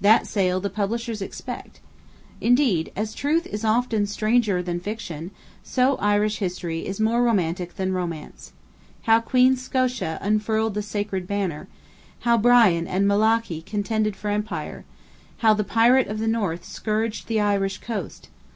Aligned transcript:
That 0.00 0.28
sale 0.28 0.60
the 0.60 0.70
Publishers 0.70 1.20
expect. 1.20 1.80
Indeed, 2.40 2.92
as 2.94 3.12
truth 3.12 3.44
is 3.44 3.64
often 3.64 4.06
stranger 4.06 4.62
than 4.62 4.78
fiction, 4.78 5.32
so 5.64 5.96
Irish 5.96 6.38
history 6.38 6.86
is 6.86 7.00
more 7.00 7.24
romantic 7.24 7.74
than 7.74 7.92
romance. 7.92 8.52
How 9.02 9.18
Queen 9.20 9.56
Scota 9.56 10.18
unfurled 10.20 10.74
the 10.74 10.82
Sacred 10.82 11.26
Banner. 11.26 11.66
How 12.20 12.38
Brian 12.38 12.86
and 12.86 13.08
Malachy 13.08 13.62
contended 13.62 14.14
for 14.14 14.30
empire. 14.30 14.84
How 15.38 15.54
the 15.54 15.64
"Pirate 15.64 16.06
of 16.06 16.20
the 16.20 16.28
North" 16.28 16.64
scourged 16.64 17.26
the 17.26 17.40
Irish 17.40 17.78
coast. 17.78 18.28